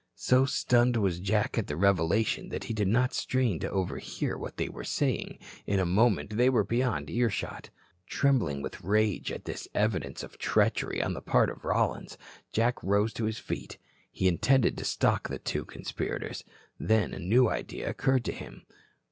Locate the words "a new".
17.13-17.47